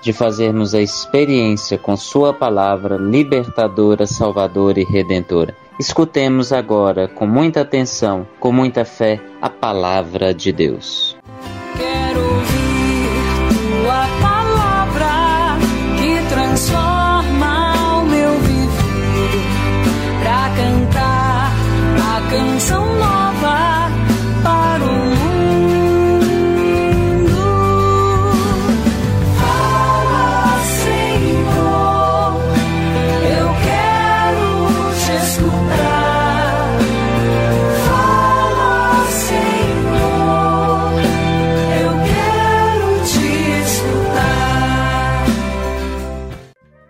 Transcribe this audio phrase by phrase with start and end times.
[0.00, 5.54] de fazermos a experiência com Sua palavra libertadora, salvadora e redentora.
[5.78, 11.16] Escutemos agora, com muita atenção, com muita fé, a palavra de Deus.
[11.76, 12.58] Quero ouvir
[13.82, 15.58] tua palavra
[15.98, 19.42] que transforma o meu viver.
[20.22, 21.52] Pra cantar
[21.96, 23.77] a canção nova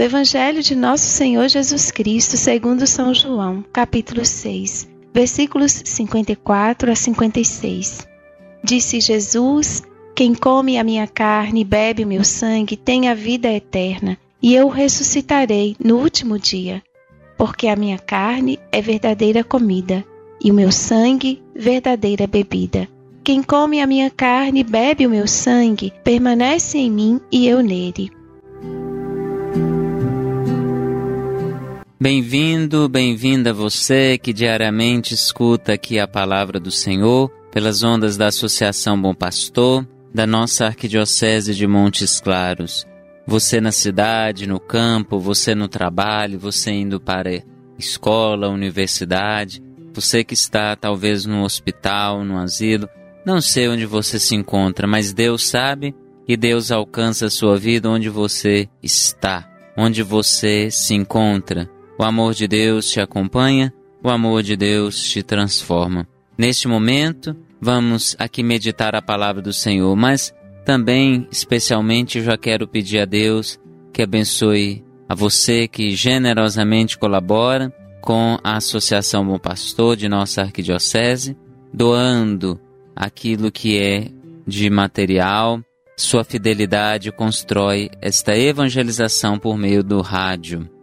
[0.00, 6.94] Do Evangelho de Nosso Senhor Jesus Cristo, segundo São João, capítulo 6, versículos 54 a
[6.94, 8.08] 56.
[8.64, 9.82] Disse Jesus:
[10.14, 14.54] Quem come a minha carne e bebe o meu sangue tem a vida eterna, e
[14.54, 16.82] eu ressuscitarei no último dia.
[17.36, 20.02] Porque a minha carne é verdadeira comida,
[20.42, 22.88] e o meu sangue verdadeira bebida.
[23.22, 27.62] Quem come a minha carne e bebe o meu sangue permanece em mim e eu
[27.62, 28.10] nele.
[32.02, 38.98] Bem-vindo, bem-vinda você que diariamente escuta aqui a palavra do Senhor pelas ondas da Associação
[38.98, 42.86] Bom Pastor, da nossa Arquidiocese de Montes Claros.
[43.26, 47.44] Você na cidade, no campo, você no trabalho, você indo para
[47.78, 49.62] escola, universidade,
[49.92, 52.88] você que está talvez no hospital, no asilo,
[53.26, 55.94] não sei onde você se encontra, mas Deus sabe
[56.26, 59.46] e Deus alcança a sua vida onde você está,
[59.76, 61.68] onde você se encontra.
[62.00, 63.70] O amor de Deus te acompanha,
[64.02, 66.08] o amor de Deus te transforma.
[66.38, 70.34] Neste momento, vamos aqui meditar a palavra do Senhor, mas
[70.64, 73.60] também, especialmente, já quero pedir a Deus
[73.92, 81.36] que abençoe a você que generosamente colabora com a Associação Bom Pastor de nossa Arquidiocese,
[81.70, 82.58] doando
[82.96, 84.08] aquilo que é
[84.46, 85.60] de material.
[85.98, 90.79] Sua fidelidade constrói esta evangelização por meio do rádio.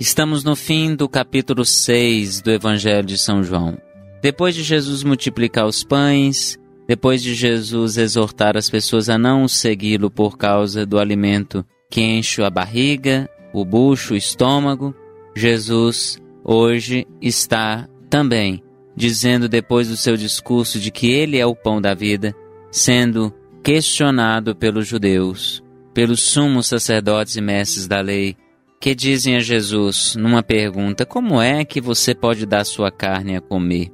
[0.00, 3.76] Estamos no fim do capítulo 6 do Evangelho de São João.
[4.22, 10.10] Depois de Jesus multiplicar os pães, depois de Jesus exortar as pessoas a não segui-lo
[10.10, 14.94] por causa do alimento que enche a barriga, o bucho, o estômago,
[15.36, 18.62] Jesus hoje está também
[18.96, 22.34] dizendo depois do seu discurso de que ele é o pão da vida,
[22.70, 25.62] sendo questionado pelos judeus,
[25.92, 28.34] pelos sumos sacerdotes e mestres da lei,
[28.80, 33.40] que dizem a Jesus numa pergunta: Como é que você pode dar sua carne a
[33.40, 33.92] comer?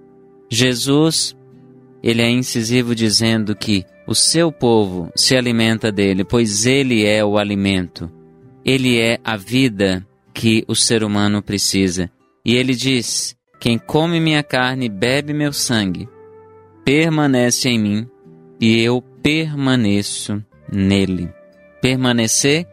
[0.49, 1.37] Jesus,
[2.03, 7.37] ele é incisivo dizendo que o seu povo se alimenta dele, pois ele é o
[7.37, 8.11] alimento.
[8.65, 12.09] Ele é a vida que o ser humano precisa.
[12.45, 16.09] E ele diz: Quem come minha carne e bebe meu sangue,
[16.85, 18.07] permanece em mim
[18.61, 20.41] e eu permaneço
[20.73, 21.29] nele.
[21.83, 22.67] Permanecer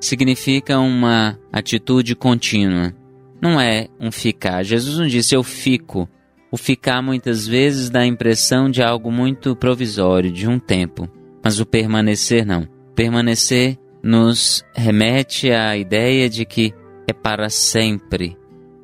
[0.00, 2.94] significa uma atitude contínua,
[3.40, 4.62] não é um ficar.
[4.62, 6.08] Jesus não disse eu fico.
[6.50, 11.08] O ficar muitas vezes dá a impressão de algo muito provisório, de um tempo,
[11.44, 12.66] mas o permanecer não.
[12.94, 16.72] Permanecer nos remete à ideia de que
[17.06, 18.36] é para sempre,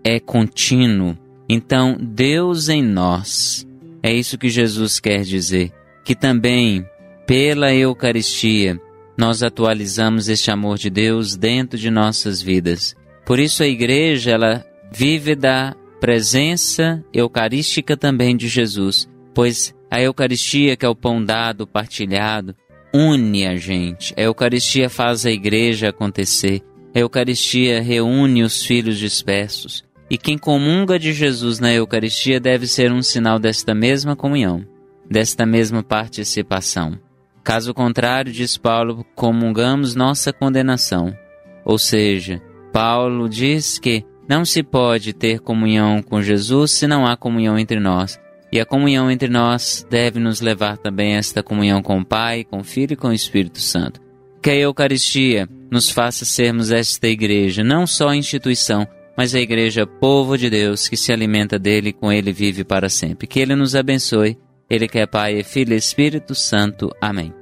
[0.02, 1.16] é contínuo,
[1.48, 3.66] Então, Deus em nós,
[4.02, 5.72] é isso que Jesus quer dizer,
[6.04, 6.86] que também,
[7.26, 8.80] pela Eucaristia,
[9.16, 12.94] nós atualizamos este amor de Deus dentro de nossas vidas.
[13.24, 20.76] Por isso a igreja, ela vive da presença eucarística também de Jesus, pois a Eucaristia,
[20.76, 22.54] que é o pão dado, partilhado,
[22.92, 24.12] une a gente.
[24.16, 26.62] A Eucaristia faz a igreja acontecer.
[26.94, 29.84] A Eucaristia reúne os filhos dispersos.
[30.10, 34.66] E quem comunga de Jesus na Eucaristia deve ser um sinal desta mesma comunhão,
[35.08, 36.98] desta mesma participação.
[37.44, 41.14] Caso contrário, diz Paulo, comungamos nossa condenação.
[41.62, 42.40] Ou seja,
[42.72, 47.78] Paulo diz que não se pode ter comunhão com Jesus se não há comunhão entre
[47.78, 48.18] nós.
[48.50, 52.44] E a comunhão entre nós deve nos levar também a esta comunhão com o Pai,
[52.44, 54.00] com o Filho e com o Espírito Santo.
[54.40, 58.86] Que a Eucaristia nos faça sermos esta igreja, não só instituição,
[59.16, 62.88] mas a igreja povo de Deus que se alimenta dele e com ele vive para
[62.88, 63.26] sempre.
[63.26, 64.38] Que ele nos abençoe.
[64.68, 66.90] Ele que é Pai, Filho e Espírito Santo.
[67.00, 67.32] Amém.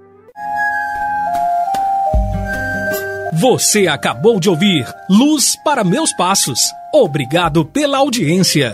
[3.35, 6.61] Você acabou de ouvir Luz para Meus Passos.
[6.95, 8.73] Obrigado pela audiência.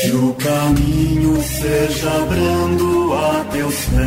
[0.00, 4.00] Que o caminho seja brando a teus pés,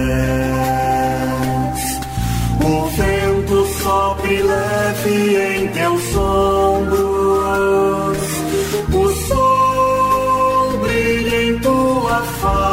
[2.63, 8.17] o vento sopre leve em teus ombros,
[8.93, 12.72] o sol brilha em tua face,